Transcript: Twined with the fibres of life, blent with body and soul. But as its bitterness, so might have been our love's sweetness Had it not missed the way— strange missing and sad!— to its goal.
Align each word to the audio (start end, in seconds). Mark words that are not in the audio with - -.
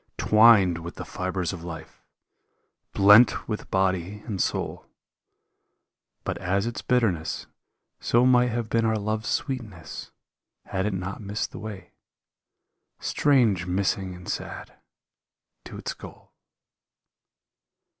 Twined 0.17 0.79
with 0.79 0.95
the 0.95 1.05
fibres 1.05 1.53
of 1.53 1.63
life, 1.63 2.01
blent 2.91 3.47
with 3.47 3.69
body 3.69 4.23
and 4.25 4.41
soul. 4.41 4.87
But 6.23 6.39
as 6.39 6.65
its 6.65 6.81
bitterness, 6.81 7.45
so 7.99 8.25
might 8.25 8.49
have 8.49 8.67
been 8.67 8.83
our 8.83 8.97
love's 8.97 9.29
sweetness 9.29 10.09
Had 10.65 10.87
it 10.87 10.93
not 10.95 11.21
missed 11.21 11.51
the 11.51 11.59
way— 11.59 11.91
strange 13.13 13.67
missing 13.67 14.15
and 14.15 14.27
sad!— 14.27 14.73
to 15.65 15.77
its 15.77 15.93
goal. 15.93 16.33